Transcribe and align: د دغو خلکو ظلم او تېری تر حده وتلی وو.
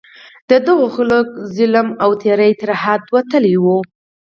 د 0.49 0.51
دغو 0.67 0.87
خلکو 0.95 1.35
ظلم 1.55 1.87
او 2.03 2.09
تېری 2.21 2.51
تر 2.61 2.69
حده 2.81 3.07
وتلی 3.15 3.55
وو. 3.63 3.77